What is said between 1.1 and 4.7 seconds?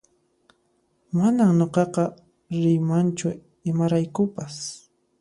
Manan nuqaqa riymanchu imaraykupas